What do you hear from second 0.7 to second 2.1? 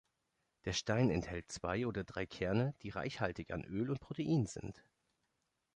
Stein enthält zwei oder